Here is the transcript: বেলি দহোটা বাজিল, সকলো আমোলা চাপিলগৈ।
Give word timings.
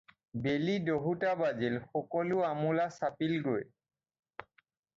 বেলি 0.43 0.75
দহোটা 0.87 1.31
বাজিল, 1.41 1.75
সকলো 1.91 2.37
আমোলা 2.53 2.87
চাপিলগৈ। 2.97 3.63